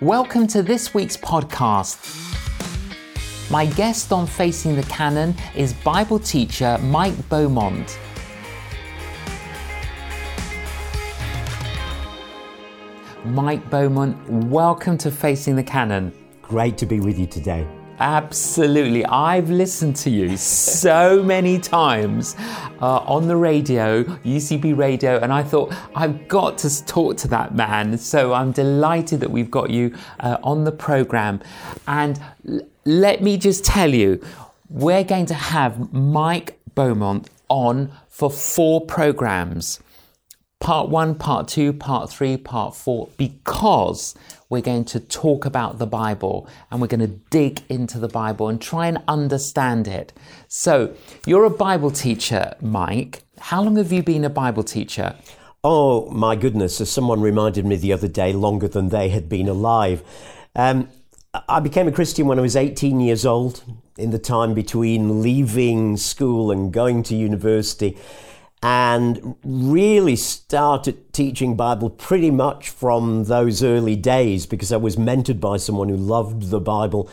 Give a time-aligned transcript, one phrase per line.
[0.00, 1.98] Welcome to this week's podcast.
[3.50, 7.98] My guest on Facing the Canon is Bible teacher Mike Beaumont.
[13.24, 14.16] Mike Beaumont,
[14.46, 16.12] welcome to Facing the Canon.
[16.42, 17.66] Great to be with you today.
[18.00, 19.04] Absolutely.
[19.06, 22.36] I've listened to you so many times
[22.80, 27.54] uh, on the radio, UCB radio, and I thought, I've got to talk to that
[27.54, 27.98] man.
[27.98, 31.40] So I'm delighted that we've got you uh, on the program.
[31.88, 34.24] And l- let me just tell you,
[34.70, 39.80] we're going to have Mike Beaumont on for four programs
[40.60, 44.14] part one, part two, part three, part four, because
[44.48, 48.48] we're going to talk about the Bible and we're going to dig into the Bible
[48.48, 50.12] and try and understand it.
[50.48, 50.94] So,
[51.26, 53.22] you're a Bible teacher, Mike.
[53.38, 55.16] How long have you been a Bible teacher?
[55.62, 59.48] Oh, my goodness, as someone reminded me the other day, longer than they had been
[59.48, 60.02] alive.
[60.54, 60.88] Um,
[61.48, 63.62] I became a Christian when I was 18 years old,
[63.98, 67.98] in the time between leaving school and going to university
[68.62, 75.40] and really started teaching Bible pretty much from those early days because I was mentored
[75.40, 77.08] by someone who loved the Bible.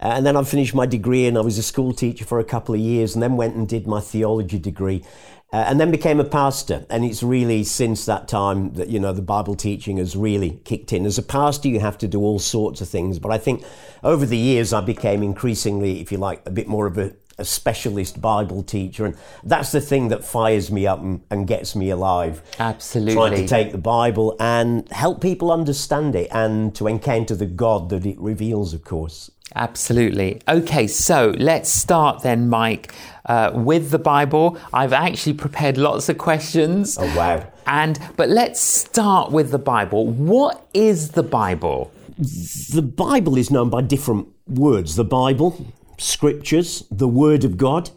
[0.00, 2.74] And then I finished my degree and I was a school teacher for a couple
[2.74, 5.04] of years and then went and did my theology degree.
[5.50, 6.84] Uh, and then became a pastor.
[6.90, 10.92] And it's really since that time that, you know, the Bible teaching has really kicked
[10.92, 11.06] in.
[11.06, 13.18] As a pastor, you have to do all sorts of things.
[13.18, 13.64] But I think
[14.02, 17.44] over the years, I became increasingly, if you like, a bit more of a a
[17.44, 19.06] specialist Bible teacher.
[19.06, 22.42] And that's the thing that fires me up and, and, gets me alive.
[22.58, 23.14] Absolutely.
[23.14, 27.90] Trying to take the Bible and help people understand it and to encounter the God
[27.90, 29.30] that it reveals, of course.
[29.54, 30.40] Absolutely.
[30.46, 32.92] Okay, so let's start then, Mike,
[33.26, 34.58] uh, with the Bible.
[34.72, 36.98] I've actually prepared lots of questions.
[37.00, 37.50] Oh, wow.
[37.66, 40.06] And but let's start with the Bible.
[40.06, 41.90] What is the Bible?
[42.18, 44.96] The Bible is known by different words.
[44.96, 45.66] The Bible,
[45.98, 47.90] scriptures, the Word of God.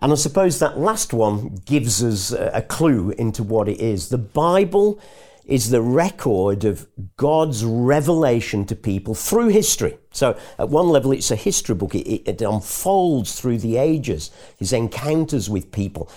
[0.00, 4.08] And I suppose that last one gives us a clue into what it is.
[4.08, 5.00] The Bible
[5.44, 6.86] is the record of
[7.16, 9.98] God's revelation to people through history.
[10.12, 11.94] So, at one level, it's a history book.
[11.94, 16.10] It, it unfolds through the ages, his encounters with people.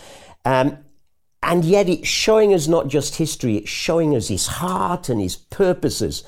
[0.44, 0.78] Um,
[1.41, 5.35] and yet, it's showing us not just history, it's showing us his heart and his
[5.35, 6.23] purposes.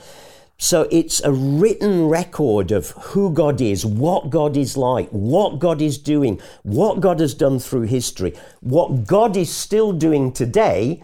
[0.59, 5.81] So it's a written record of who God is, what God is like, what God
[5.81, 11.03] is doing, what God has done through history, what God is still doing today,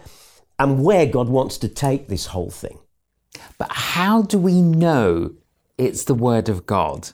[0.57, 2.79] and where God wants to take this whole thing.
[3.59, 5.35] But how do we know
[5.77, 7.09] it's the Word of God?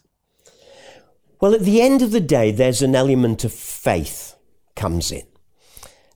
[1.42, 4.36] Well, at the end of the day, there's an element of faith
[4.76, 5.29] comes in.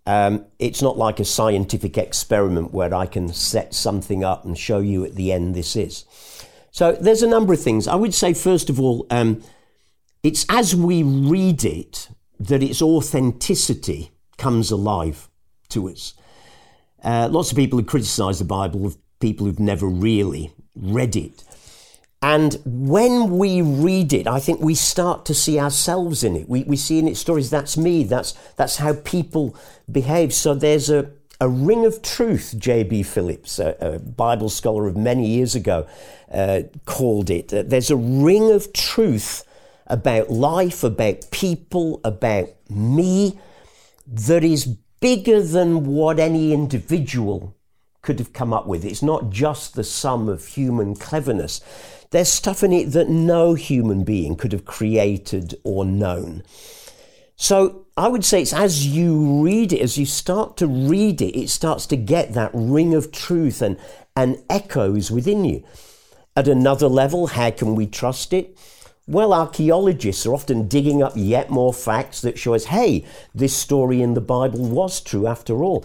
[0.05, 4.79] Um, it's not like a scientific experiment where I can set something up and show
[4.79, 6.05] you at the end this is.
[6.71, 7.87] So there's a number of things.
[7.87, 9.43] I would say, first of all, um,
[10.23, 12.09] it's as we read it
[12.39, 15.29] that its authenticity comes alive
[15.69, 16.13] to us.
[17.03, 21.43] Uh, lots of people who criticize the Bible of people who've never really read it.
[22.23, 26.47] And when we read it, I think we start to see ourselves in it.
[26.47, 29.57] We, we see in its stories, that's me, that's, that's how people
[29.91, 30.33] behave.
[30.33, 31.11] So there's a,
[31.41, 33.03] a ring of truth, J.B.
[33.03, 35.85] Phillips, a, a, Bible scholar of many years ago,
[36.31, 37.53] uh, called it.
[37.53, 39.43] Uh, there's a ring of truth
[39.87, 43.37] about life, about people, about me,
[44.07, 44.65] that is
[45.01, 47.53] bigger than what any individual
[48.01, 48.85] could have come up with.
[48.85, 51.59] It's not just the sum of human cleverness.
[52.13, 56.43] There's stuff in it that no human being could have created or known.
[57.35, 61.35] So I would say it's as you read it, as you start to read it,
[61.35, 63.79] it starts to get that ring of truth and,
[64.15, 65.63] and echoes within you.
[66.35, 68.59] At another level, how can we trust it?
[69.07, 74.03] Well, archaeologists are often digging up yet more facts that show us, hey, this story
[74.03, 75.83] in the Bible was true after all.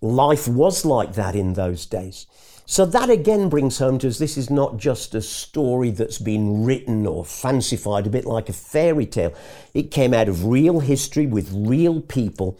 [0.00, 2.26] Life was like that in those days.
[2.70, 6.64] So that again brings home to us this is not just a story that's been
[6.64, 9.32] written or fancified, a bit like a fairy tale.
[9.72, 12.58] It came out of real history with real people,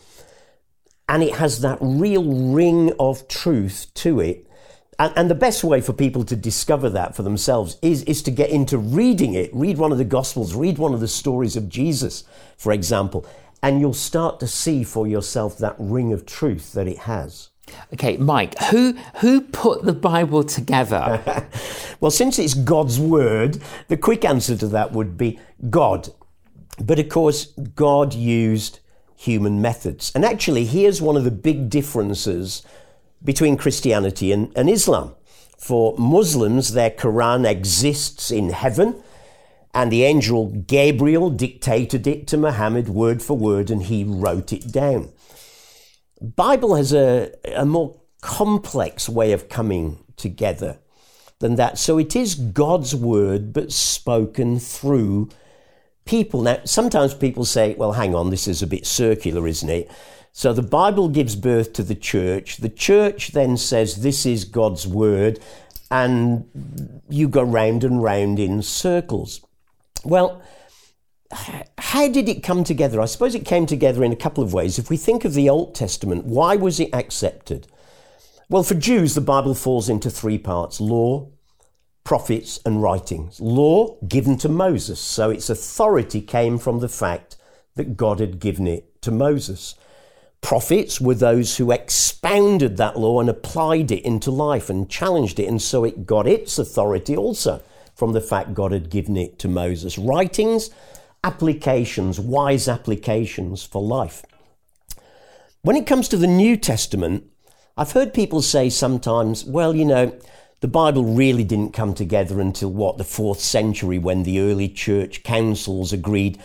[1.10, 4.50] and it has that real ring of truth to it.
[4.98, 8.48] And, the best way for people to discover that for themselves is, is to get
[8.48, 9.50] into reading it.
[9.52, 12.24] Read one of the Gospels, read one of the stories of Jesus,
[12.56, 13.26] for example,
[13.62, 17.50] and you'll start to see for yourself that ring of truth that it has.
[17.92, 21.46] Okay, Mike, who who put the Bible together?
[22.00, 25.38] well, since it's God's word, the quick answer to that would be
[25.70, 26.08] God.
[26.82, 28.80] But of course, God used
[29.16, 30.12] human methods.
[30.14, 32.62] And actually, here's one of the big differences
[33.24, 35.14] between Christianity and, and Islam.
[35.58, 39.02] For Muslims, their Quran exists in heaven,
[39.74, 44.70] and the angel Gabriel dictated it to Muhammad word for word, and he wrote it
[44.70, 45.10] down.
[46.20, 50.78] Bible has a, a more complex way of coming together
[51.38, 51.78] than that.
[51.78, 55.28] So it is God's word, but spoken through
[56.04, 56.42] people.
[56.42, 59.90] Now, sometimes people say, well, hang on, this is a bit circular, isn't it?
[60.32, 62.58] So the Bible gives birth to the church.
[62.58, 65.38] The church then says, this is God's word,
[65.90, 66.44] and
[67.08, 69.40] you go round and round in circles.
[70.04, 70.42] Well,
[71.32, 73.00] how did it come together?
[73.00, 74.78] I suppose it came together in a couple of ways.
[74.78, 77.66] If we think of the Old Testament, why was it accepted?
[78.48, 81.28] Well, for Jews, the Bible falls into three parts law,
[82.02, 83.40] prophets, and writings.
[83.40, 87.36] Law given to Moses, so its authority came from the fact
[87.74, 89.74] that God had given it to Moses.
[90.40, 95.46] Prophets were those who expounded that law and applied it into life and challenged it,
[95.46, 97.62] and so it got its authority also
[97.94, 99.98] from the fact God had given it to Moses.
[99.98, 100.70] Writings,
[101.24, 104.24] applications, wise applications for life.
[105.62, 107.24] When it comes to the New Testament,
[107.76, 110.18] I've heard people say sometimes, well, you know,
[110.60, 115.22] the Bible really didn't come together until what, the fourth century when the early church
[115.22, 116.38] councils agreed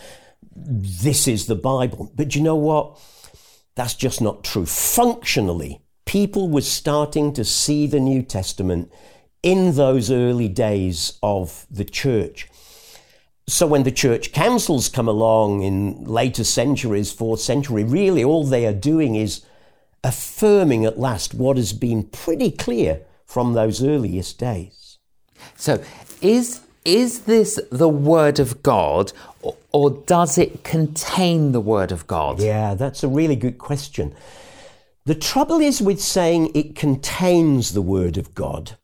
[0.54, 2.12] this is the Bible.
[2.14, 3.00] But you know what?
[3.74, 4.66] That's just not true.
[4.66, 8.92] Functionally, people were starting to see the New Testament
[9.42, 12.48] in those early days of the church.
[13.46, 18.66] So when the church councils come along in later centuries, fourth century, really all they
[18.66, 19.44] are doing is
[20.02, 24.98] affirming at last what has been pretty clear from those earliest days.
[25.56, 25.82] So,
[26.22, 32.06] is is this the word of God or, or, does it contain the word of
[32.06, 32.40] God?
[32.40, 34.14] Yeah, that's a really good question.
[35.06, 38.76] The trouble is with saying it contains the word of God.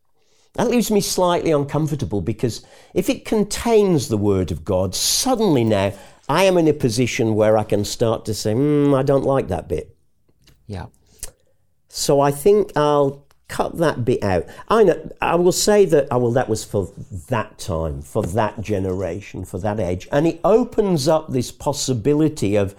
[0.55, 5.93] That leaves me slightly uncomfortable because if it contains the word of God, suddenly now
[6.29, 9.49] I am in a position where I can start to say, mm, I don't like
[9.49, 9.97] that bit.
[10.67, 10.87] Yeah.
[11.89, 14.47] So I think I'll cut that bit out.
[14.69, 16.93] I know, I will say that I oh, will that was for
[17.29, 22.75] that time, for that generation, for that age, and it opens up this possibility of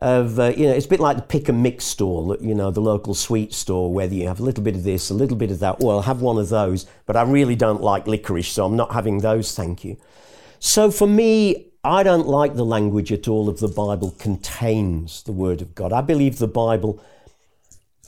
[0.00, 2.70] of uh, you know it's a bit like the pick and mix store, you know,
[2.70, 5.50] the local sweet store, whether you have a little bit of this, a little bit
[5.50, 5.80] of that.
[5.80, 9.18] Well, have one of those, but I really don't like licorice, so I'm not having
[9.18, 9.54] those.
[9.54, 9.96] Thank you.
[10.60, 15.32] So for me, I don't like the language at all of the Bible contains the
[15.32, 15.92] Word of God.
[15.92, 17.02] I believe the Bible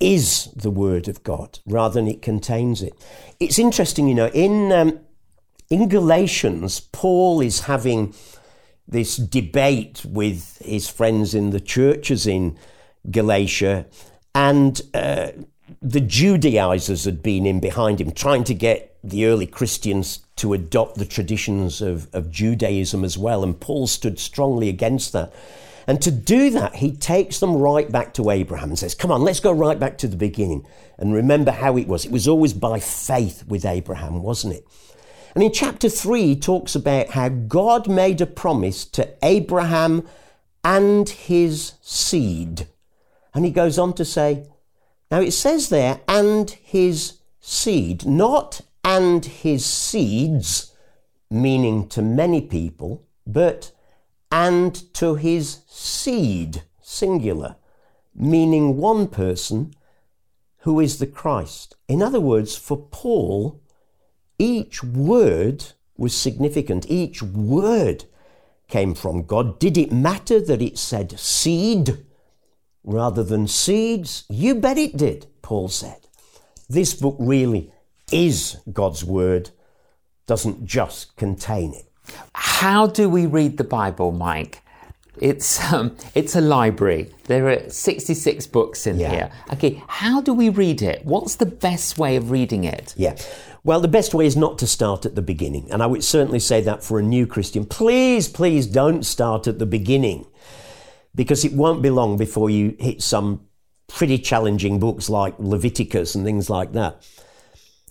[0.00, 2.92] is the Word of God rather than it contains it.
[3.38, 5.00] It's interesting, you know, in, um,
[5.70, 8.14] in Galatians, Paul is having
[8.90, 12.58] this debate with his friends in the churches in
[13.10, 13.86] Galatia,
[14.34, 15.28] and uh,
[15.80, 20.96] the Judaizers had been in behind him, trying to get the early Christians to adopt
[20.96, 25.32] the traditions of, of Judaism as well, and Paul stood strongly against that.
[25.86, 29.22] And to do that, he takes them right back to Abraham and says, Come on,
[29.22, 30.66] let's go right back to the beginning
[30.98, 32.04] and remember how it was.
[32.04, 34.66] It was always by faith with Abraham, wasn't it?
[35.34, 40.06] And in chapter 3, he talks about how God made a promise to Abraham
[40.64, 42.66] and his seed.
[43.32, 44.46] And he goes on to say,
[45.10, 50.72] now it says there, and his seed, not and his seeds,
[51.30, 53.72] meaning to many people, but
[54.32, 57.56] and to his seed, singular,
[58.14, 59.74] meaning one person
[60.58, 61.76] who is the Christ.
[61.88, 63.59] In other words, for Paul,
[64.40, 65.64] each word
[65.98, 66.86] was significant.
[66.88, 68.06] Each word
[68.68, 69.58] came from God.
[69.58, 71.98] Did it matter that it said seed
[72.82, 74.24] rather than seeds?
[74.30, 76.06] You bet it did, Paul said.
[76.68, 77.70] This book really
[78.10, 79.50] is God's word,
[80.26, 81.86] doesn't just contain it.
[82.34, 84.62] How do we read the Bible, Mike?
[85.18, 87.12] It's um, it's a library.
[87.24, 89.10] There are 66 books in yeah.
[89.10, 89.32] here.
[89.52, 91.04] Okay, how do we read it?
[91.04, 92.94] What's the best way of reading it?
[92.96, 93.16] Yeah.
[93.62, 95.70] Well, the best way is not to start at the beginning.
[95.70, 97.66] And I would certainly say that for a new Christian.
[97.66, 100.26] Please, please don't start at the beginning
[101.14, 103.46] because it won't be long before you hit some
[103.88, 107.06] pretty challenging books like Leviticus and things like that.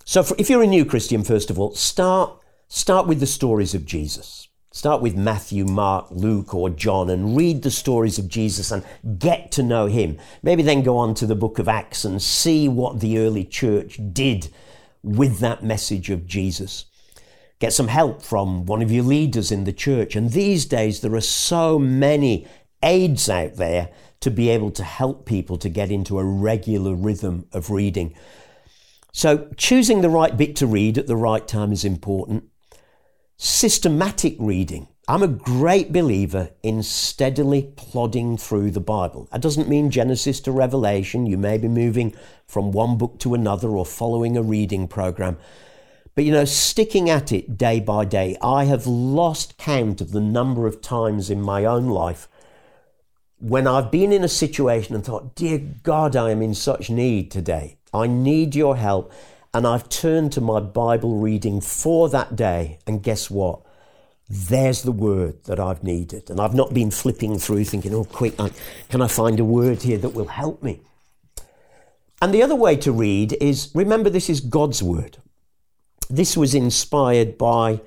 [0.04, 2.40] So for, if you're a new Christian, first of all, start
[2.72, 4.46] Start with the stories of Jesus.
[4.70, 8.84] Start with Matthew, Mark, Luke, or John and read the stories of Jesus and
[9.18, 10.18] get to know him.
[10.44, 13.98] Maybe then go on to the book of Acts and see what the early church
[14.12, 14.50] did
[15.02, 16.86] with that message of Jesus.
[17.58, 20.16] Get some help from one of your leaders in the church.
[20.16, 22.46] And these days, there are so many
[22.82, 23.90] aids out there
[24.20, 28.14] to be able to help people to get into a regular rhythm of reading.
[29.12, 32.44] So, choosing the right bit to read at the right time is important.
[33.36, 34.88] Systematic reading.
[35.10, 39.26] I'm a great believer in steadily plodding through the Bible.
[39.32, 41.26] That doesn't mean Genesis to Revelation.
[41.26, 42.14] You may be moving
[42.46, 45.36] from one book to another or following a reading program.
[46.14, 50.20] But you know, sticking at it day by day, I have lost count of the
[50.20, 52.28] number of times in my own life
[53.40, 57.32] when I've been in a situation and thought, Dear God, I am in such need
[57.32, 57.78] today.
[57.92, 59.12] I need your help.
[59.52, 62.78] And I've turned to my Bible reading for that day.
[62.86, 63.62] And guess what?
[64.32, 66.30] There's the word that I've needed.
[66.30, 68.36] And I've not been flipping through thinking, oh, quick,
[68.88, 70.80] can I find a word here that will help me?
[72.22, 75.16] And the other way to read is remember, this is God's word.
[76.08, 77.80] This was inspired by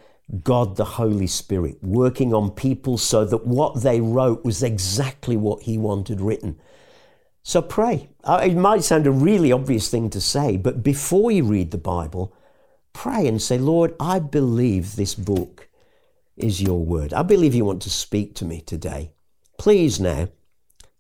[0.43, 5.63] God the Holy Spirit working on people so that what they wrote was exactly what
[5.63, 6.59] He wanted written.
[7.43, 8.09] So pray.
[8.23, 11.77] Uh, it might sound a really obvious thing to say, but before you read the
[11.77, 12.33] Bible,
[12.91, 15.69] pray and say, Lord, I believe this book
[16.36, 17.13] is your word.
[17.13, 19.12] I believe you want to speak to me today.
[19.58, 20.30] Please now,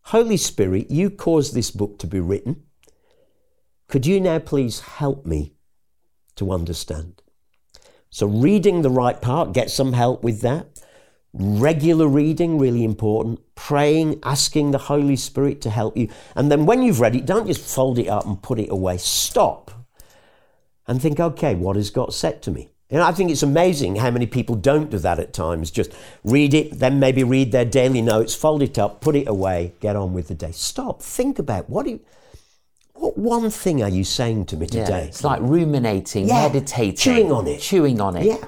[0.07, 2.63] Holy Spirit, you caused this book to be written.
[3.87, 5.53] Could you now please help me
[6.35, 7.21] to understand?
[8.09, 10.67] So, reading the right part, get some help with that.
[11.33, 13.39] Regular reading, really important.
[13.55, 16.09] Praying, asking the Holy Spirit to help you.
[16.35, 18.97] And then when you've read it, don't just fold it up and put it away.
[18.97, 19.71] Stop
[20.85, 22.69] and think, okay, what has God said to me?
[22.93, 25.71] And I think it's amazing how many people don't do that at times.
[25.71, 25.91] Just
[26.23, 29.95] read it, then maybe read their daily notes, fold it up, put it away, get
[29.95, 30.51] on with the day.
[30.51, 31.99] Stop, think about what do you,
[32.93, 34.85] what one thing are you saying to me today?
[34.87, 38.25] Yeah, it's like ruminating, yeah, meditating, chewing on it, chewing on it.
[38.25, 38.47] Yeah,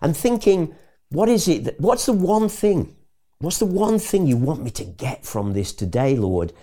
[0.00, 0.74] and thinking,
[1.10, 1.64] what is it?
[1.64, 2.96] That, what's the one thing?
[3.40, 6.54] What's the one thing you want me to get from this today, Lord?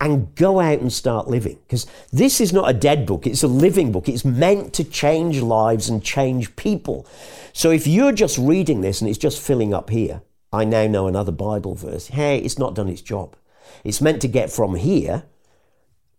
[0.00, 1.58] And go out and start living.
[1.66, 4.08] Because this is not a dead book, it's a living book.
[4.08, 7.06] It's meant to change lives and change people.
[7.52, 11.08] So if you're just reading this and it's just filling up here, I now know
[11.08, 12.06] another Bible verse.
[12.06, 13.34] Hey, it's not done its job.
[13.82, 15.24] It's meant to get from here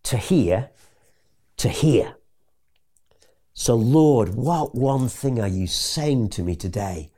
[0.04, 0.70] to here
[1.58, 2.16] to here.
[3.54, 7.12] So, Lord, what one thing are you saying to me today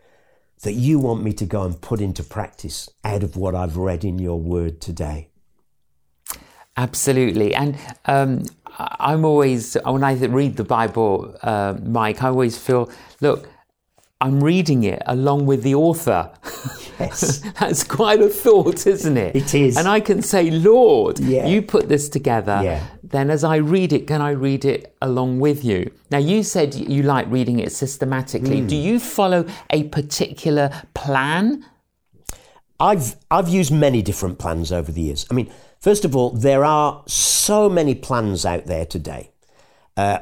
[0.63, 4.03] that you want me to go and put into practice out of what I've read
[4.03, 5.30] in your word today?
[6.81, 7.53] Absolutely.
[7.53, 8.43] And um,
[8.77, 12.89] I'm always, when I read the Bible, uh, Mike, I always feel,
[13.21, 13.47] look,
[14.19, 16.31] I'm reading it along with the author.
[17.00, 17.39] Yes.
[17.59, 19.35] That's quite a thought, isn't it?
[19.35, 19.77] It is.
[19.77, 21.47] And I can say, Lord, yeah.
[21.47, 22.61] you put this together.
[22.63, 22.83] Yeah.
[23.03, 25.91] Then as I read it, can I read it along with you?
[26.09, 28.61] Now, you said you like reading it systematically.
[28.61, 28.69] Mm.
[28.69, 31.65] Do you follow a particular plan?
[32.79, 35.25] I've, I've used many different plans over the years.
[35.29, 39.31] I mean, first of all, there are so many plans out there today.
[39.97, 40.19] Uh,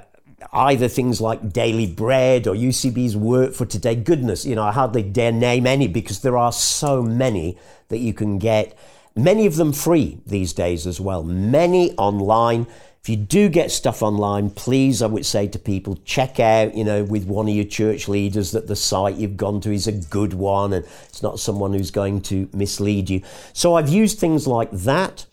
[0.53, 3.95] either things like Daily Bread or UCB's Word for Today.
[3.95, 7.57] Goodness, you know, I hardly dare name any because there are so many
[7.89, 8.77] that you can get.
[9.15, 11.23] Many of them free these days as well.
[11.23, 12.67] Many online.
[13.01, 16.83] If you do get stuff online, please, I would say to people, check out, you
[16.83, 19.93] know, with one of your church leaders that the site you've gone to is a
[19.93, 23.21] good one and it's not someone who's going to mislead you.
[23.53, 25.25] So I've used things like that.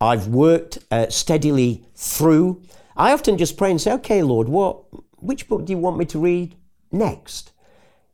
[0.00, 2.62] I've worked uh, steadily through
[2.98, 4.82] I often just pray and say, okay, Lord, what,
[5.22, 6.56] which book do you want me to read
[6.90, 7.52] next?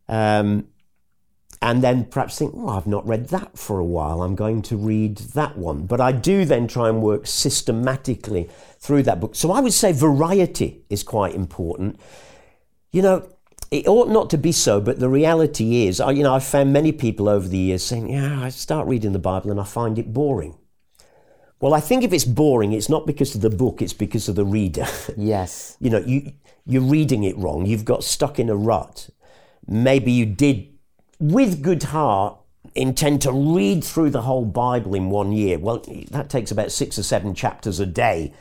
[0.08, 0.68] Um,
[1.62, 4.20] and then perhaps think, oh, I've not read that for a while.
[4.20, 5.86] I'm going to read that one.
[5.86, 9.34] But I do then try and work systematically through that book.
[9.34, 11.98] So I would say variety is quite important.
[12.92, 13.28] You know,
[13.70, 16.92] it ought not to be so, but the reality is, you know, I've found many
[16.92, 20.12] people over the years saying, yeah, I start reading the Bible and I find it
[20.12, 20.58] boring.
[21.60, 24.36] Well, I think if it's boring, it's not because of the book, it's because of
[24.36, 24.86] the reader.
[25.16, 25.76] Yes.
[25.80, 26.32] you know, you,
[26.66, 27.66] you're reading it wrong.
[27.66, 29.08] You've got stuck in a rut.
[29.66, 30.68] Maybe you did,
[31.18, 32.38] with good heart,
[32.74, 35.58] intend to read through the whole Bible in one year.
[35.58, 38.32] Well, that takes about six or seven chapters a day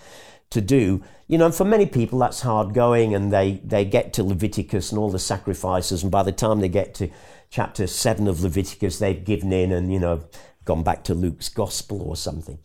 [0.50, 1.04] to do.
[1.28, 4.92] You know, and for many people, that's hard going, and they, they get to Leviticus
[4.92, 7.10] and all the sacrifices, and by the time they get to
[7.50, 10.26] chapter seven of Leviticus, they've given in and, you know,
[10.66, 12.60] gone back to Luke's gospel or something.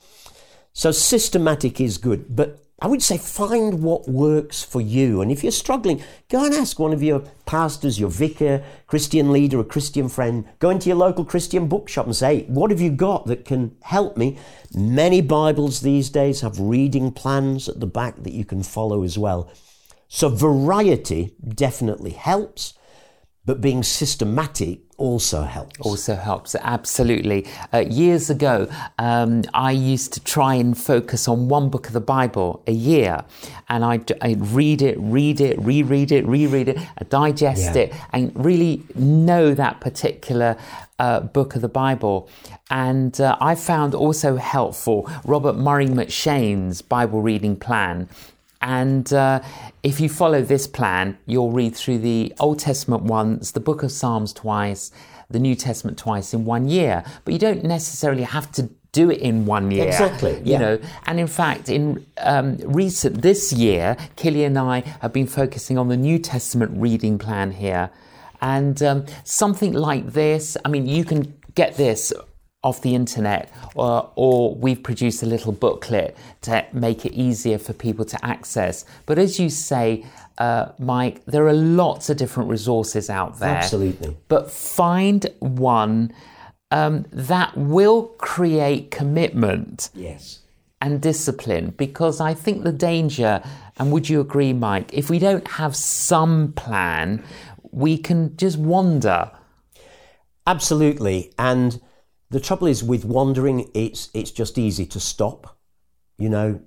[0.79, 5.21] So systematic is good, but I would say find what works for you.
[5.21, 9.59] And if you're struggling, go and ask one of your pastors, your vicar, Christian leader,
[9.59, 10.45] a Christian friend.
[10.61, 14.17] Go into your local Christian bookshop and say, What have you got that can help
[14.17, 14.39] me?
[14.73, 19.19] Many Bibles these days have reading plans at the back that you can follow as
[19.19, 19.51] well.
[20.07, 22.75] So variety definitely helps,
[23.45, 25.81] but being systematic also helps.
[25.81, 27.47] Also helps, absolutely.
[27.73, 32.01] Uh, years ago, um, I used to try and focus on one book of the
[32.01, 33.25] Bible a year,
[33.69, 36.79] and I'd, I'd read it, read it, reread it, reread it,
[37.09, 37.83] digest Yeah.
[37.83, 40.57] it, and really know that particular
[40.99, 42.29] uh, book of the Bible.
[42.71, 48.09] And uh, I found also helpful Robert Murray M'Cheyne's Bible reading plan.
[48.61, 49.41] And uh,
[49.83, 53.93] if you follow this plan, you'll read through the Old Testament once, the book of
[53.93, 54.91] Psalms twice,
[55.31, 57.05] the New Testament twice in one year.
[57.25, 59.87] But you don't necessarily have to do it in one year.
[59.87, 60.59] Exactly, You yeah.
[60.59, 65.79] know, and in fact, in um, recent this year, Killy and I have been focusing
[65.79, 67.91] on the New Testament reading plan here.
[68.41, 72.13] And um, something like this, I mean, you can get this
[72.69, 73.43] off the internet,
[73.75, 78.85] or, or we've produced a little booklet to make it easier for people to access.
[79.07, 80.05] But as you say,
[80.47, 83.57] uh, Mike, there are lots of different resources out there.
[83.57, 84.17] Absolutely.
[84.29, 86.13] But find one
[86.71, 90.41] um, that will create commitment Yes.
[90.81, 93.43] and discipline because I think the danger,
[93.79, 97.25] and would you agree, Mike, if we don't have some plan,
[97.85, 99.31] we can just wander.
[100.47, 101.33] Absolutely.
[101.39, 101.81] And
[102.31, 105.57] the trouble is with wandering, it's it's just easy to stop.
[106.19, 106.61] You know,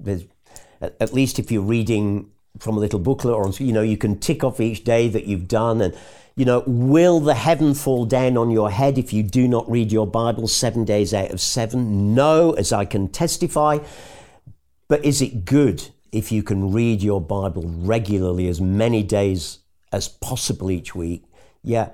[0.81, 4.19] at, at least if you're reading from a little booklet or you know, you can
[4.19, 5.95] tick off each day that you've done and
[6.35, 9.91] you know, will the heaven fall down on your head if you do not read
[9.91, 12.15] your Bible seven days out of seven?
[12.15, 13.79] No, as I can testify.
[14.87, 19.59] But is it good if you can read your Bible regularly as many days
[19.91, 21.25] as possible each week?
[21.63, 21.89] Yeah,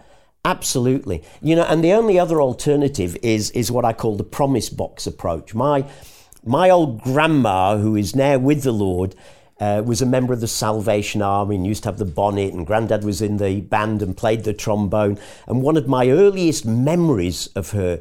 [0.47, 1.23] absolutely.
[1.41, 5.05] You know, and the only other alternative is is what I call the promise box
[5.05, 5.53] approach.
[5.53, 5.85] My
[6.45, 9.15] my old grandma, who is now with the Lord,
[9.59, 12.65] uh, was a member of the Salvation Army and used to have the bonnet, and
[12.65, 15.19] Granddad was in the band and played the trombone.
[15.47, 17.99] And one of my earliest memories of her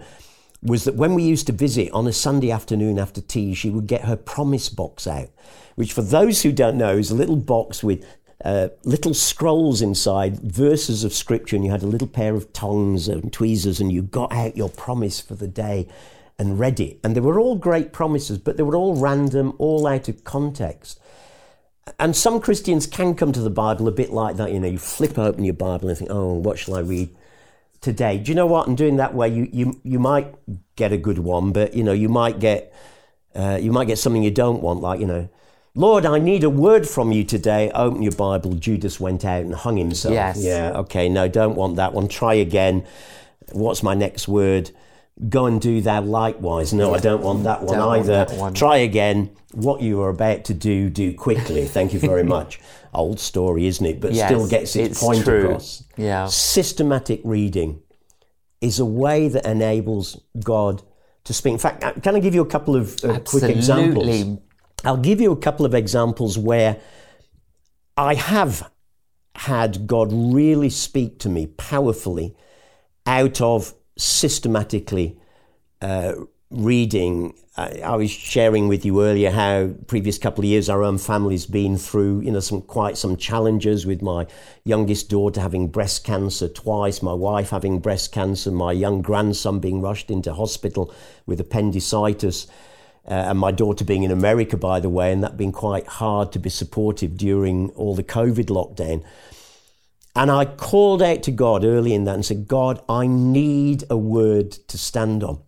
[0.62, 3.86] was that when we used to visit on a Sunday afternoon after tea, she would
[3.86, 5.30] get her promise box out,
[5.74, 8.04] which, for those who don't know, is a little box with
[8.44, 13.08] uh, little scrolls inside, verses of scripture, and you had a little pair of tongs
[13.08, 15.88] and tweezers, and you got out your promise for the day
[16.38, 16.98] and read it.
[17.02, 21.00] And they were all great promises, but they were all random, all out of context.
[21.98, 24.52] And some Christians can come to the Bible a bit like that.
[24.52, 27.08] You know, you flip open your Bible and think, oh, what shall I read
[27.80, 28.18] today?
[28.18, 28.66] Do you know what?
[28.66, 30.34] And doing that way, you, you, you might
[30.74, 32.74] get a good one, but, you know, you might get,
[33.34, 35.28] uh, you might get something you don't want, like, you know,
[35.76, 37.70] Lord, I need a word from you today.
[37.74, 38.54] Open your Bible.
[38.54, 40.14] Judas went out and hung himself.
[40.14, 40.42] Yes.
[40.42, 42.08] Yeah, okay, no, don't want that one.
[42.08, 42.86] Try again.
[43.52, 44.70] What's my next word?
[45.28, 46.72] Go and do thou likewise.
[46.72, 48.24] No, I don't want that one Don't want either.
[48.24, 48.54] that one.
[48.54, 49.36] Try again.
[49.52, 51.66] What you are about to do, do quickly.
[51.66, 52.58] Thank you very much.
[52.94, 54.00] Old story, isn't it?
[54.00, 55.44] But Yes, still gets its, it's point true.
[55.44, 55.84] across.
[55.98, 56.26] Yeah.
[56.26, 57.82] Systematic reading
[58.62, 60.82] is a way that enables God
[61.24, 61.52] to speak.
[61.52, 64.06] In fact, can I give you a couple of uh, quick examples?
[64.06, 64.42] Absolutely.
[64.84, 66.78] I'll give you a couple of examples where
[67.96, 68.70] I have
[69.34, 72.36] had God really speak to me powerfully
[73.06, 75.18] out of systematically
[75.80, 76.14] uh,
[76.50, 77.34] reading.
[77.56, 81.46] I, I was sharing with you earlier how previous couple of years our own family's
[81.46, 84.26] been through, you know, some quite some challenges with my
[84.64, 89.80] youngest daughter having breast cancer twice, my wife having breast cancer, my young grandson being
[89.80, 90.92] rushed into hospital
[91.24, 92.46] with appendicitis.
[93.08, 96.32] Uh, and my daughter being in America, by the way, and that being quite hard
[96.32, 99.04] to be supportive during all the COVID lockdown.
[100.16, 103.96] And I called out to God early in that and said, God, I need a
[103.96, 105.42] word to stand on.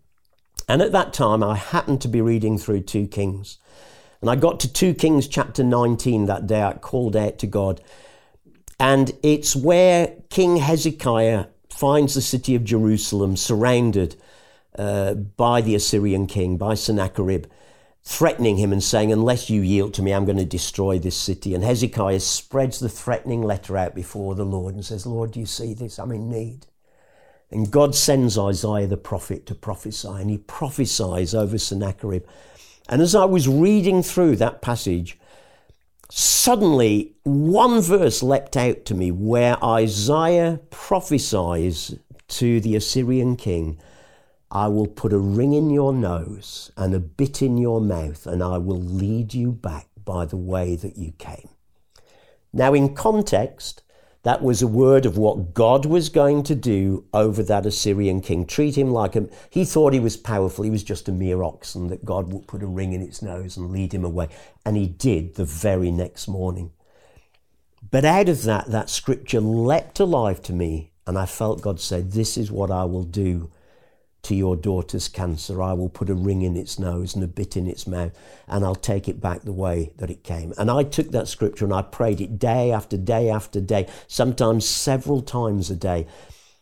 [0.69, 3.59] And at that time, I happened to be reading through 2 Kings.
[4.21, 6.63] And I got to 2 Kings chapter 19 that day.
[6.63, 7.81] I called out to God.
[8.79, 14.17] And it's where King Hezekiah finds the city of Jerusalem surrounded
[14.79, 17.47] uh, by the Assyrian king, by Sennacherib,
[18.05, 21.55] threatening him and saying, Unless you yield to me, I'm going to destroy this city.
[21.55, 25.47] And Hezekiah spreads the threatening letter out before the Lord and says, Lord, do you
[25.47, 25.99] see this?
[25.99, 26.67] I'm in need.
[27.51, 32.25] And God sends Isaiah the prophet to prophesy, and he prophesies over Sennacherib.
[32.89, 35.19] And as I was reading through that passage,
[36.11, 41.97] suddenly one verse leapt out to me where Isaiah prophesies
[42.29, 43.79] to the Assyrian king
[44.51, 48.43] I will put a ring in your nose and a bit in your mouth, and
[48.43, 51.49] I will lead you back by the way that you came.
[52.53, 53.83] Now, in context,
[54.23, 58.47] that was a word of what God was going to do over that Assyrian king.
[58.47, 59.29] Treat him like a.
[59.51, 60.65] He thought he was powerful.
[60.65, 63.57] He was just a mere oxen that God would put a ring in its nose
[63.57, 64.29] and lead him away.
[64.65, 66.73] And he did the very next morning.
[67.91, 72.03] But out of that, that scripture leapt alive to me And I felt God say,
[72.03, 73.51] This is what I will do
[74.29, 75.63] to your daughter's cancer.
[75.63, 78.13] I will put a ring in its nose and a bit in its mouth,
[78.47, 80.53] and I'll take it back the way that it came.
[80.59, 84.69] And I took that scripture and I prayed it day after day after day, sometimes
[84.69, 86.07] several times a day.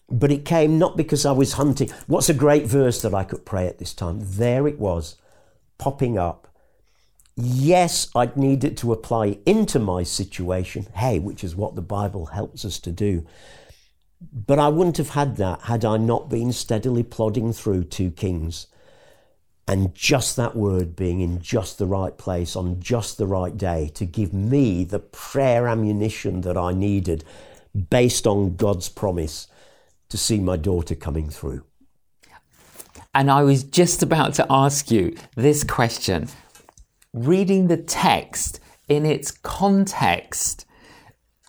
[0.08, 1.90] But it came not because I was hunting.
[2.06, 4.20] What's a great verse that I could pray at this time?
[4.22, 5.16] There it was,
[5.76, 6.46] popping up.
[7.34, 12.64] Yes, I'd needed to apply into my situation, hey, which is what the Bible helps
[12.64, 13.26] us to do.
[14.20, 18.66] But I wouldn't have had that had I not been steadily plodding through two kings.
[19.68, 23.90] And just that word being in just the right place on just the right day
[23.94, 27.24] to give me the prayer ammunition that I needed
[27.90, 29.48] based on God's promise
[30.08, 31.64] to see my daughter coming through.
[33.12, 36.28] And I was just about to ask you this question.
[37.12, 40.65] Reading the text in its context,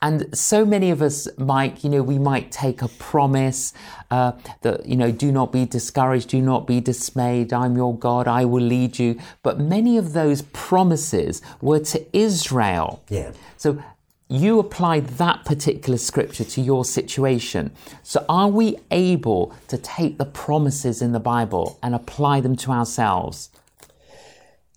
[0.02, 3.74] and so many of us, Mike, you know, we might take a promise
[4.12, 8.28] uh, that, you know, do not be discouraged, do not be dismayed, I'm your God,
[8.28, 9.20] I will lead you.
[9.42, 13.04] But many of those promises were to Israel.
[13.10, 13.32] Yeah.
[13.58, 13.82] So
[14.30, 17.72] you applied that particular scripture to your situation.
[18.04, 22.72] So are we able to take the promises in the Bible and apply them to
[22.72, 23.50] ourselves?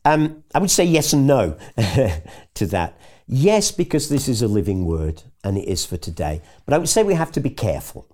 [0.04, 1.58] Um, I would say yes and no
[2.54, 2.98] to that.
[3.32, 6.42] Yes, because this is a living word and it is for today.
[6.66, 8.08] But I would say we have to be careful.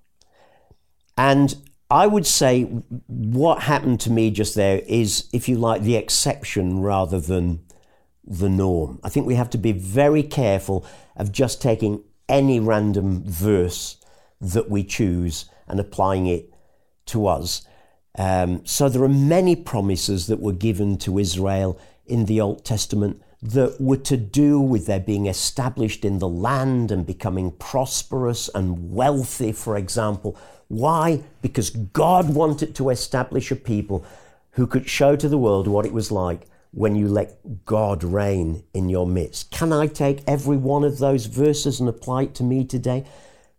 [1.17, 1.55] And
[1.91, 2.65] I would say
[3.07, 7.65] what happened to me just there is, if you like, the exception rather than
[8.27, 9.01] the norm.
[9.03, 10.85] I think we have to be very careful
[11.17, 13.97] of just taking any random verse
[14.39, 16.53] that we choose and applying it
[17.07, 17.67] to us.
[18.19, 23.23] Um, so there are many promises that were given to Israel in the Old Testament
[23.53, 28.93] that were to do with their being established in the land and becoming prosperous and
[28.93, 30.37] wealthy, for example.
[30.69, 31.23] Why?
[31.43, 34.05] Because God wanted to establish a people
[34.53, 38.65] who could show to the world what it was like when you let God reign
[38.75, 39.51] in your midst.
[39.51, 43.05] Can I take every one of those verses and apply it to me today?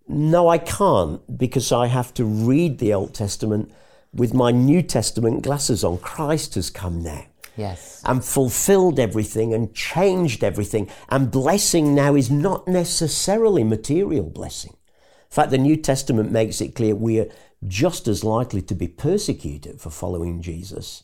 [0.07, 3.71] No, I can't because I have to read the Old Testament
[4.13, 5.97] with my New Testament glasses on.
[5.97, 7.25] Christ has come now.
[7.57, 8.01] Yes.
[8.05, 10.89] And fulfilled everything and changed everything.
[11.09, 14.73] And blessing now is not necessarily material blessing.
[14.73, 17.29] In fact, the New Testament makes it clear we are
[17.65, 21.03] just as likely to be persecuted for following Jesus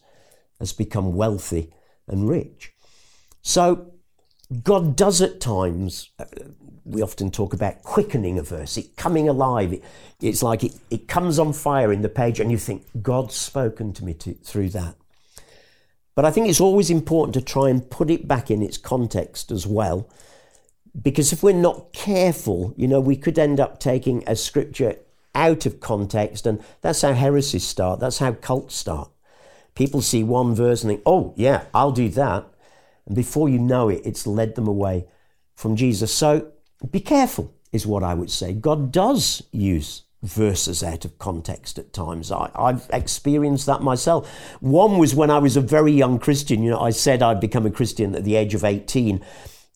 [0.59, 1.73] as become wealthy
[2.07, 2.73] and rich.
[3.41, 3.93] So,
[4.63, 6.25] God does at times, uh,
[6.85, 9.73] we often talk about quickening a verse, it coming alive.
[9.73, 9.83] It,
[10.21, 13.93] it's like it, it comes on fire in the page, and you think, God's spoken
[13.93, 14.95] to me to, through that.
[16.15, 19.51] But I think it's always important to try and put it back in its context
[19.51, 20.09] as well.
[21.01, 24.97] Because if we're not careful, you know, we could end up taking a scripture
[25.33, 29.09] out of context, and that's how heresies start, that's how cults start.
[29.73, 32.45] People see one verse and think, oh, yeah, I'll do that.
[33.07, 35.07] And before you know it, it's led them away
[35.55, 36.13] from Jesus.
[36.13, 36.51] So
[36.91, 38.53] be careful, is what I would say.
[38.53, 42.31] God does use verses out of context at times.
[42.31, 44.29] I, have experienced that myself.
[44.61, 46.63] One was when I was a very young Christian.
[46.63, 49.23] You know, I said I'd become a Christian at the age of 18.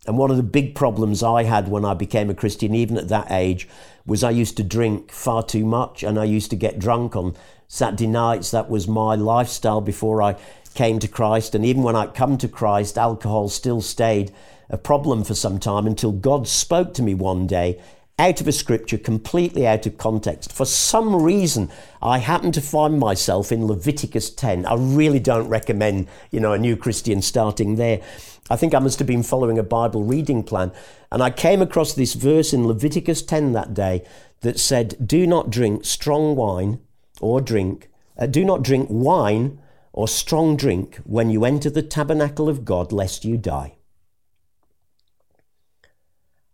[0.07, 3.09] And one of the big problems I had when I became a Christian, even at
[3.09, 3.67] that age,
[4.05, 7.35] was I used to drink far too much and I used to get drunk on
[7.67, 8.51] Saturday nights.
[8.51, 10.37] That was my lifestyle before I
[10.75, 11.55] came to Christ.
[11.55, 14.31] And even when I'd come to Christ, alcohol still stayed
[14.69, 17.81] a problem for some time until God spoke to me one day
[18.19, 20.51] out of a scripture completely out of context.
[20.51, 21.69] For some reason,
[22.01, 24.65] I happen to find myself in Leviticus 10.
[24.65, 28.01] I really don't recommend, you know, a new Christian starting there.
[28.49, 30.71] I think I must have been following a Bible reading plan.
[31.11, 34.03] And I came across this verse in Leviticus 10 that day
[34.41, 36.79] that said, Do not drink strong wine
[37.21, 39.59] or drink, uh, do not drink wine
[39.93, 43.75] or strong drink when you enter the tabernacle of God, lest you die.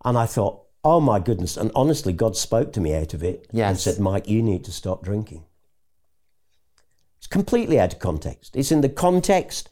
[0.04, 1.56] And I thought, Oh my goodness.
[1.58, 3.70] And honestly, God spoke to me out of it yes.
[3.70, 5.46] and said, Mike, you need to stop drinking.
[7.18, 8.56] It's completely out of context.
[8.56, 9.70] It's in the context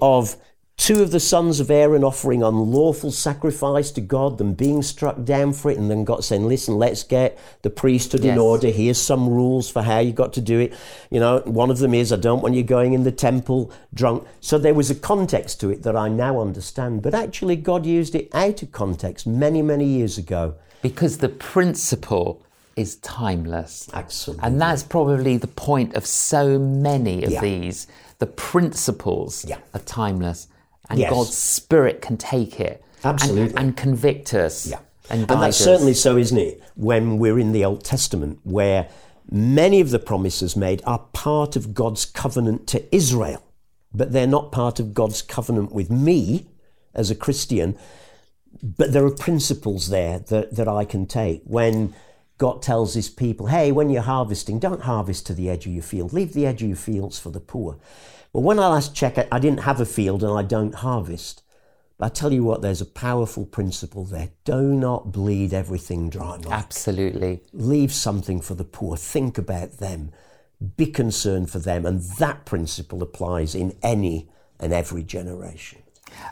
[0.00, 0.36] of
[0.82, 5.52] two of the sons of Aaron offering unlawful sacrifice to God, them being struck down
[5.52, 8.32] for it, and then God saying, Listen, let's get the priesthood yes.
[8.32, 8.68] in order.
[8.68, 10.74] Here's some rules for how you got to do it.
[11.08, 14.26] You know, one of them is, I don't want you going in the temple drunk.
[14.40, 17.02] So there was a context to it that I now understand.
[17.02, 20.56] But actually, God used it out of context many, many years ago.
[20.82, 23.88] Because the principle is timeless.
[23.92, 24.44] Absolutely.
[24.44, 27.40] And that's probably the point of so many of yeah.
[27.40, 27.86] these.
[28.18, 29.58] The principles yeah.
[29.74, 30.48] are timeless
[30.90, 31.10] and yes.
[31.10, 33.50] God's Spirit can take it Absolutely.
[33.50, 34.78] And, and, convict us yeah.
[35.10, 35.64] And And that's us.
[35.64, 36.62] certainly so, isn't it?
[36.74, 38.88] When we're in the Old Testament, where
[39.30, 43.42] many of the promises made are part of God's covenant to Israel,
[43.92, 46.46] but they're not part of God's covenant with me
[46.94, 47.76] as a Christian.
[48.62, 51.42] But there are principles there that, that I can take.
[51.44, 51.94] When
[52.38, 55.82] God tells his people, hey, when you're harvesting, don't harvest to the edge of your
[55.82, 57.78] field, leave the edge of your fields for the poor.
[58.32, 61.42] Well, when I last checked, I didn't have a field and I don't harvest.
[61.98, 64.30] But I tell you what, there's a powerful principle there.
[64.44, 66.38] Do not bleed everything dry.
[66.38, 66.50] Mike.
[66.50, 67.42] Absolutely.
[67.52, 68.96] Leave something for the poor.
[68.96, 70.12] Think about them.
[70.76, 71.84] Be concerned for them.
[71.84, 75.82] And that principle applies in any and every generation.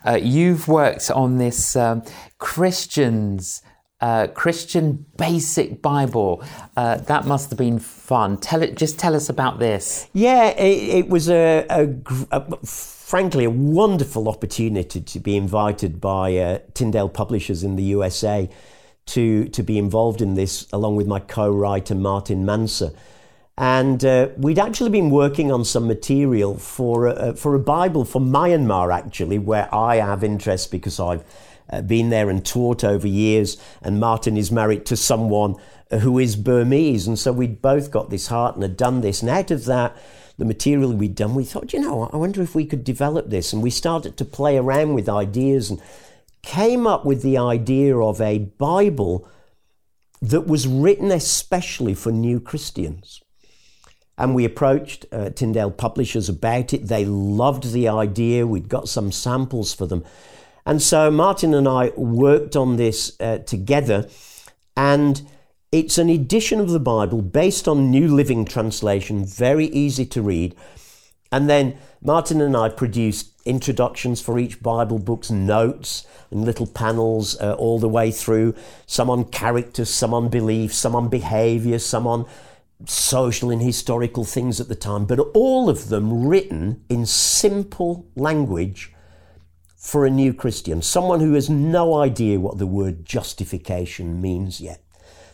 [0.04, 2.02] Uh, you've worked on this um,
[2.38, 3.62] Christians.
[4.00, 6.42] Uh, Christian Basic Bible.
[6.76, 8.38] Uh, that must have been fun.
[8.38, 8.74] Tell it.
[8.76, 10.08] Just tell us about this.
[10.14, 11.88] Yeah, it, it was a, a,
[12.30, 18.48] a- frankly a wonderful opportunity to be invited by uh, Tyndale Publishers in the USA
[19.06, 22.94] to to be involved in this, along with my co-writer Martin Manser.
[23.58, 28.18] And uh, we'd actually been working on some material for a, for a Bible for
[28.18, 31.22] Myanmar, actually, where I have interest because I've
[31.72, 33.56] uh, been there and taught over years.
[33.82, 35.56] And Martin is married to someone
[35.90, 39.22] uh, who is Burmese, and so we'd both got this heart and had done this.
[39.22, 39.96] And out of that,
[40.38, 43.52] the material we'd done, we thought, you know, I wonder if we could develop this.
[43.52, 45.82] And we started to play around with ideas and
[46.42, 49.28] came up with the idea of a Bible
[50.22, 53.20] that was written especially for new Christians.
[54.16, 56.88] And we approached uh, Tyndale Publishers about it.
[56.88, 58.46] They loved the idea.
[58.46, 60.04] We'd got some samples for them.
[60.70, 64.08] And so Martin and I worked on this uh, together.
[64.76, 65.20] And
[65.72, 70.54] it's an edition of the Bible based on New Living Translation, very easy to read.
[71.32, 77.36] And then Martin and I produced introductions for each Bible book's notes and little panels
[77.40, 78.54] uh, all the way through,
[78.86, 82.26] some on character, some on belief, some on behavior, some on
[82.86, 88.92] social and historical things at the time, but all of them written in simple language
[89.80, 94.84] for a new Christian, someone who has no idea what the word justification means yet.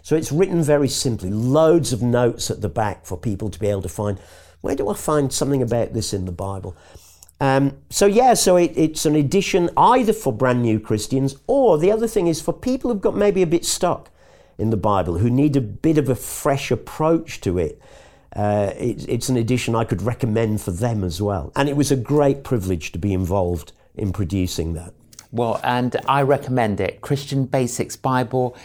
[0.03, 3.67] So it's written very simply, loads of notes at the back for people to be
[3.67, 4.21] able to find
[4.61, 6.77] where do I find something about this in the Bible?
[7.41, 11.91] Um, so, yeah, so it, it's an edition either for brand new Christians or the
[11.91, 14.11] other thing is for people who've got maybe a bit stuck
[14.59, 17.83] in the Bible, who need a bit of a fresh approach to it.
[18.35, 21.53] Uh, it, it's an edition I could recommend for them as well.
[21.57, 24.93] And it was a great privilege to be involved in producing that.
[25.33, 27.01] Well, and I recommend it.
[27.01, 28.57] Christian Basics Bible.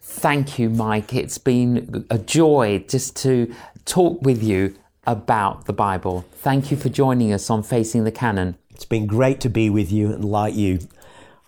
[0.00, 1.14] Thank you, Mike.
[1.14, 4.74] It's been a joy just to talk with you
[5.06, 6.24] about the Bible.
[6.36, 8.56] Thank you for joining us on Facing the Canon.
[8.70, 10.80] It's been great to be with you, and like you,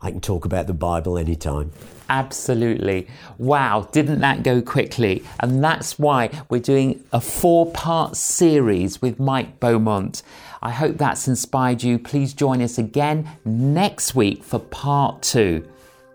[0.00, 1.72] I can talk about the Bible anytime.
[2.08, 3.08] Absolutely.
[3.38, 5.24] Wow, didn't that go quickly?
[5.40, 10.22] And that's why we're doing a four part series with Mike Beaumont.
[10.62, 11.98] I hope that's inspired you.
[11.98, 15.68] Please join us again next week for part two.